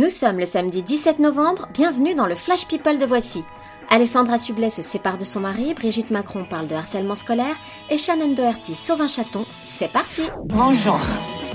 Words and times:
Nous 0.00 0.08
sommes 0.08 0.38
le 0.38 0.46
samedi 0.46 0.80
17 0.82 1.18
novembre, 1.18 1.68
bienvenue 1.74 2.14
dans 2.14 2.24
le 2.24 2.34
Flash 2.34 2.66
People 2.66 2.98
de 2.98 3.04
Voici. 3.04 3.44
Alessandra 3.90 4.38
Sublet 4.38 4.70
se 4.70 4.80
sépare 4.80 5.18
de 5.18 5.26
son 5.26 5.40
mari, 5.40 5.74
Brigitte 5.74 6.10
Macron 6.10 6.46
parle 6.48 6.68
de 6.68 6.74
harcèlement 6.74 7.14
scolaire 7.14 7.54
et 7.90 7.98
Shannon 7.98 8.32
Doherty 8.32 8.74
sauve 8.74 9.02
un 9.02 9.08
chaton. 9.08 9.44
C'est 9.68 9.92
parti 9.92 10.22
Bonjour. 10.46 10.98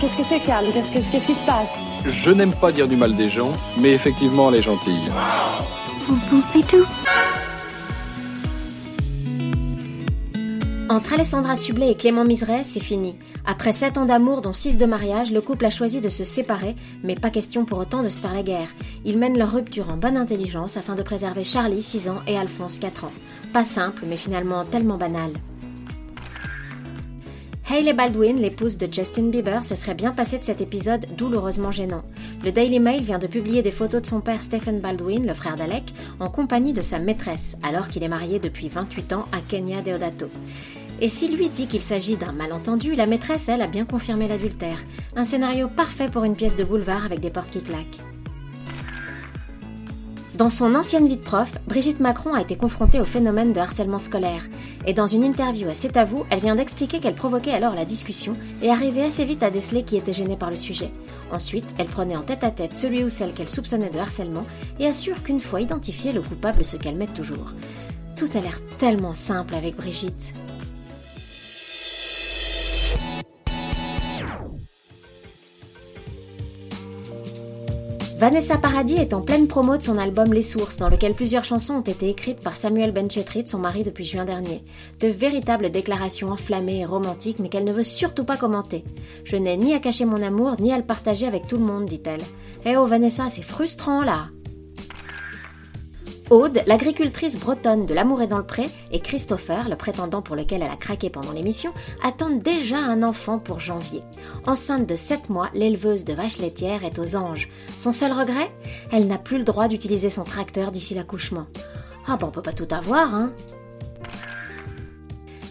Qu'est-ce 0.00 0.16
que 0.16 0.24
c'est, 0.24 0.40
Carl 0.40 0.66
Qu'est-ce 0.72 0.90
que- 0.90 1.12
qu'est-ce 1.12 1.26
qui 1.28 1.34
se 1.34 1.44
passe? 1.44 1.72
Je 2.04 2.30
n'aime 2.32 2.52
pas 2.52 2.72
dire 2.72 2.88
du 2.88 2.96
mal 2.96 3.14
des 3.14 3.28
gens, 3.28 3.52
mais 3.78 3.90
effectivement, 3.92 4.48
elle 4.48 4.56
est 4.58 4.62
gentille. 4.64 5.08
Entre 10.88 11.14
Alessandra 11.14 11.56
Sublet 11.56 11.92
et 11.92 11.94
Clément 11.94 12.24
Miseret, 12.24 12.64
c'est 12.64 12.80
fini. 12.80 13.16
Après 13.46 13.72
7 13.72 13.98
ans 13.98 14.04
d'amour 14.04 14.42
dont 14.42 14.52
6 14.52 14.78
de 14.78 14.86
mariage, 14.86 15.32
le 15.32 15.40
couple 15.40 15.64
a 15.64 15.70
choisi 15.70 16.00
de 16.00 16.08
se 16.08 16.24
séparer, 16.24 16.76
mais 17.02 17.14
pas 17.14 17.30
question 17.30 17.64
pour 17.64 17.78
autant 17.78 18.02
de 18.02 18.08
se 18.08 18.20
faire 18.20 18.34
la 18.34 18.42
guerre. 18.42 18.68
Ils 19.04 19.18
mènent 19.18 19.38
leur 19.38 19.52
rupture 19.52 19.90
en 19.90 19.96
bonne 19.96 20.16
intelligence 20.16 20.76
afin 20.76 20.94
de 20.94 21.02
préserver 21.02 21.44
Charlie, 21.44 21.82
6 21.82 22.08
ans, 22.08 22.20
et 22.26 22.36
Alphonse, 22.36 22.78
4 22.78 23.04
ans. 23.04 23.12
Pas 23.52 23.64
simple, 23.64 24.04
mais 24.06 24.16
finalement 24.16 24.64
tellement 24.64 24.98
banal. 24.98 25.30
Hailey 27.70 27.92
Baldwin, 27.92 28.38
l'épouse 28.38 28.76
de 28.76 28.92
Justin 28.92 29.28
Bieber, 29.28 29.62
se 29.62 29.76
serait 29.76 29.94
bien 29.94 30.10
passée 30.12 30.38
de 30.38 30.44
cet 30.44 30.60
épisode 30.60 31.06
douloureusement 31.16 31.70
gênant. 31.70 32.02
Le 32.44 32.50
Daily 32.50 32.80
Mail 32.80 33.04
vient 33.04 33.20
de 33.20 33.26
publier 33.26 33.62
des 33.62 33.70
photos 33.70 34.02
de 34.02 34.06
son 34.06 34.20
père 34.20 34.42
Stephen 34.42 34.80
Baldwin, 34.80 35.26
le 35.26 35.32
frère 35.32 35.56
d'Alec, 35.56 35.94
en 36.18 36.28
compagnie 36.28 36.72
de 36.72 36.80
sa 36.80 36.98
maîtresse, 36.98 37.56
alors 37.62 37.88
qu'il 37.88 38.02
est 38.02 38.08
marié 38.08 38.40
depuis 38.40 38.68
28 38.68 39.12
ans 39.12 39.24
à 39.32 39.40
Kenya 39.40 39.80
Deodato. 39.80 40.26
Et 41.00 41.08
s'il 41.08 41.36
lui 41.36 41.48
dit 41.48 41.66
qu'il 41.66 41.82
s'agit 41.82 42.16
d'un 42.16 42.32
malentendu, 42.32 42.94
la 42.94 43.06
maîtresse, 43.06 43.48
elle, 43.48 43.62
a 43.62 43.68
bien 43.68 43.84
confirmé 43.84 44.28
l'adultère. 44.28 44.78
Un 45.16 45.24
scénario 45.24 45.68
parfait 45.68 46.08
pour 46.08 46.24
une 46.24 46.36
pièce 46.36 46.56
de 46.56 46.64
boulevard 46.64 47.04
avec 47.04 47.20
des 47.20 47.30
portes 47.30 47.50
qui 47.50 47.62
claquent. 47.62 48.11
Dans 50.34 50.48
son 50.48 50.74
ancienne 50.74 51.08
vie 51.08 51.18
de 51.18 51.22
prof, 51.22 51.58
Brigitte 51.66 52.00
Macron 52.00 52.32
a 52.32 52.40
été 52.40 52.56
confrontée 52.56 52.98
au 52.98 53.04
phénomène 53.04 53.52
de 53.52 53.60
harcèlement 53.60 53.98
scolaire. 53.98 54.48
Et 54.86 54.94
dans 54.94 55.06
une 55.06 55.24
interview 55.24 55.68
à 55.68 55.74
C'est 55.74 55.98
à 55.98 56.06
vous, 56.06 56.24
elle 56.30 56.40
vient 56.40 56.56
d'expliquer 56.56 57.00
qu'elle 57.00 57.14
provoquait 57.14 57.52
alors 57.52 57.74
la 57.74 57.84
discussion 57.84 58.34
et 58.62 58.70
arrivait 58.70 59.04
assez 59.04 59.26
vite 59.26 59.42
à 59.42 59.50
déceler 59.50 59.82
qui 59.82 59.98
était 59.98 60.14
gêné 60.14 60.36
par 60.36 60.50
le 60.50 60.56
sujet. 60.56 60.90
Ensuite, 61.30 61.74
elle 61.76 61.86
prenait 61.86 62.16
en 62.16 62.22
tête 62.22 62.44
à 62.44 62.50
tête 62.50 62.72
celui 62.72 63.04
ou 63.04 63.10
celle 63.10 63.34
qu'elle 63.34 63.48
soupçonnait 63.48 63.90
de 63.90 63.98
harcèlement 63.98 64.46
et 64.80 64.86
assure 64.86 65.22
qu'une 65.22 65.40
fois 65.40 65.60
identifié, 65.60 66.12
le 66.12 66.22
coupable 66.22 66.64
se 66.64 66.78
calmait 66.78 67.08
toujours. 67.08 67.52
Tout 68.16 68.28
a 68.34 68.40
l'air 68.40 68.58
tellement 68.78 69.14
simple 69.14 69.54
avec 69.54 69.76
Brigitte. 69.76 70.32
Vanessa 78.22 78.56
Paradis 78.56 78.98
est 78.98 79.14
en 79.14 79.20
pleine 79.20 79.48
promo 79.48 79.76
de 79.76 79.82
son 79.82 79.98
album 79.98 80.32
Les 80.32 80.44
Sources, 80.44 80.76
dans 80.76 80.88
lequel 80.88 81.12
plusieurs 81.12 81.42
chansons 81.42 81.78
ont 81.78 81.80
été 81.80 82.08
écrites 82.08 82.38
par 82.38 82.54
Samuel 82.54 82.92
Benchetrit, 82.92 83.48
son 83.48 83.58
mari 83.58 83.82
depuis 83.82 84.04
juin 84.04 84.24
dernier. 84.24 84.62
De 85.00 85.08
véritables 85.08 85.72
déclarations 85.72 86.30
enflammées 86.30 86.78
et 86.78 86.84
romantiques, 86.84 87.40
mais 87.40 87.48
qu'elle 87.48 87.64
ne 87.64 87.72
veut 87.72 87.82
surtout 87.82 88.22
pas 88.22 88.36
commenter. 88.36 88.84
Je 89.24 89.34
n'ai 89.34 89.56
ni 89.56 89.74
à 89.74 89.80
cacher 89.80 90.04
mon 90.04 90.22
amour, 90.22 90.54
ni 90.60 90.72
à 90.72 90.78
le 90.78 90.84
partager 90.84 91.26
avec 91.26 91.48
tout 91.48 91.56
le 91.56 91.64
monde, 91.64 91.86
dit-elle. 91.86 92.22
Eh 92.64 92.76
oh 92.76 92.84
Vanessa, 92.84 93.28
c'est 93.28 93.42
frustrant 93.42 94.04
là 94.04 94.28
Aude, 96.32 96.62
l'agricultrice 96.66 97.38
bretonne 97.38 97.84
de 97.84 97.92
L'amour 97.92 98.22
est 98.22 98.26
dans 98.26 98.38
le 98.38 98.46
pré, 98.46 98.70
et 98.90 99.00
Christopher, 99.00 99.68
le 99.68 99.76
prétendant 99.76 100.22
pour 100.22 100.34
lequel 100.34 100.62
elle 100.62 100.70
a 100.70 100.76
craqué 100.76 101.10
pendant 101.10 101.32
l'émission, 101.32 101.74
attendent 102.02 102.40
déjà 102.42 102.78
un 102.78 103.02
enfant 103.02 103.38
pour 103.38 103.60
janvier. 103.60 104.02
Enceinte 104.46 104.86
de 104.86 104.96
7 104.96 105.28
mois, 105.28 105.50
l'éleveuse 105.52 106.06
de 106.06 106.14
vaches 106.14 106.38
laitières 106.38 106.86
est 106.86 106.98
aux 106.98 107.16
anges. 107.16 107.50
Son 107.76 107.92
seul 107.92 108.12
regret? 108.12 108.50
Elle 108.92 109.08
n'a 109.08 109.18
plus 109.18 109.36
le 109.36 109.44
droit 109.44 109.68
d'utiliser 109.68 110.08
son 110.08 110.24
tracteur 110.24 110.72
d'ici 110.72 110.94
l'accouchement. 110.94 111.44
Ah 112.06 112.16
bon, 112.16 112.28
on 112.28 112.30
peut 112.30 112.40
pas 112.40 112.54
tout 112.54 112.68
avoir, 112.70 113.14
hein? 113.14 113.30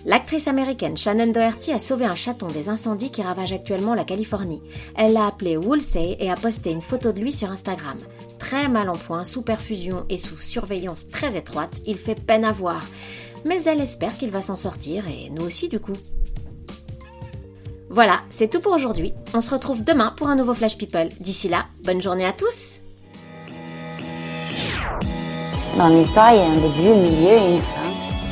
L'actrice 0.06 0.48
américaine 0.48 0.98
Shannon 0.98 1.28
Doherty 1.28 1.72
a 1.72 1.80
sauvé 1.80 2.06
un 2.06 2.16
chaton 2.16 2.48
des 2.48 2.70
incendies 2.70 3.12
qui 3.12 3.22
ravagent 3.22 3.54
actuellement 3.54 3.94
la 3.94 4.04
Californie. 4.04 4.62
Elle 4.96 5.14
l'a 5.14 5.28
appelé 5.28 5.58
Woolsey 5.58 6.18
et 6.20 6.32
a 6.32 6.36
posté 6.36 6.72
une 6.72 6.82
photo 6.82 7.12
de 7.12 7.20
lui 7.20 7.32
sur 7.32 7.52
Instagram. 7.52 7.98
Très 8.40 8.68
mal 8.68 8.90
en 8.90 8.96
point, 8.96 9.24
sous 9.26 9.44
perfusion 9.44 10.06
et 10.10 10.18
sous 10.18 10.42
surveillance 10.42 11.08
très 11.08 11.38
étroite, 11.38 11.82
il 11.86 12.00
fait 12.00 12.20
peine 12.20 12.46
à 12.46 12.52
voir. 12.52 12.84
Mais 13.46 13.62
elle 13.64 13.80
espère 13.80 14.18
qu'il 14.18 14.32
va 14.32 14.42
s'en 14.42 14.58
sortir 14.58 15.06
et 15.08 15.30
nous 15.30 15.46
aussi 15.46 15.70
du 15.70 15.80
coup. 15.80 15.94
Voilà, 17.90 18.22
c'est 18.30 18.50
tout 18.50 18.60
pour 18.60 18.74
aujourd'hui. 18.74 19.14
On 19.36 19.42
se 19.42 19.52
retrouve 19.52 19.84
demain 19.84 20.14
pour 20.18 20.28
un 20.28 20.36
nouveau 20.36 20.56
Flash 20.56 20.78
People. 20.78 21.10
D'ici 21.20 21.48
là, 21.48 21.66
bonne 21.84 22.02
journée 22.02 22.26
à 22.26 22.34
tous 22.34 22.80
Dans 25.78 25.90
l'histoire, 25.90 26.34
il 26.34 26.38
y 26.38 26.40
a 26.40 26.46
un 26.46 26.54
début, 26.54 26.90
un 26.90 27.02
milieu 27.02 27.34
et 27.34 27.52
une 27.52 27.60
fin. 27.60 27.81